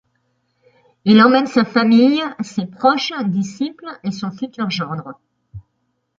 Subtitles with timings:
[1.05, 5.19] Il emmène sa famille, ses proches disciples et son futur gendre.